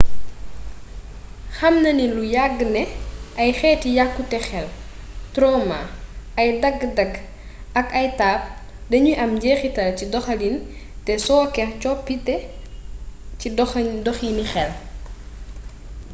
[1.57, 2.83] xam nanu lu yàgg ne
[3.41, 4.67] ay xeeti yàkkute xel
[5.33, 5.85] tromaa
[6.39, 7.13] ay dagg-dagg
[7.79, 8.41] ak ay taab
[8.91, 10.57] danuy am njeexital ci doxalin
[11.05, 12.35] te sooke coppite
[13.39, 13.47] ci
[14.05, 14.71] doxini xel